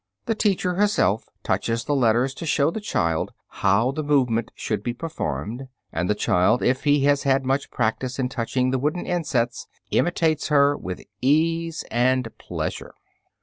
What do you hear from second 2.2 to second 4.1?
to show the child how the